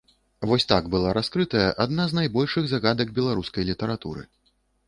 [0.51, 4.21] Вось так была раскрытая адна з найбольшых загадак беларускай літаратуры.